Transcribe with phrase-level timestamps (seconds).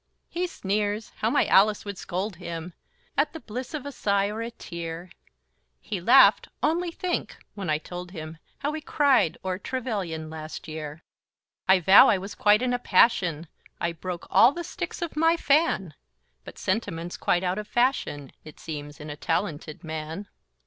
[0.29, 2.73] He sneers, how my Alice would scold him!
[3.15, 5.11] At the bliss of a sigh or a tear;
[5.79, 7.37] He laughed only think!
[7.53, 11.03] when I told him How we cried o'er Trevelyan last year;
[11.69, 13.45] I vow I was quite in a passion;
[13.79, 15.93] I broke all the sticks of my fan;
[16.45, 20.27] But sentiment's quite out of fashion, It seems, in a talented man.